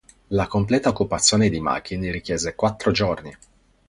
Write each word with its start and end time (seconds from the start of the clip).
La 0.29 0.47
completa 0.47 0.89
occupazione 0.89 1.47
di 1.47 1.59
Makin 1.59 2.11
richiese 2.11 2.55
quattro 2.55 2.89
giorni. 2.89 3.37